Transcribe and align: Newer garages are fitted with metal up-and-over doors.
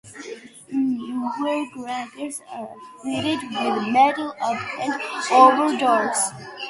Newer 0.71 1.67
garages 1.75 2.41
are 2.51 2.69
fitted 3.03 3.37
with 3.51 3.87
metal 3.93 4.33
up-and-over 4.41 5.77
doors. 5.77 6.17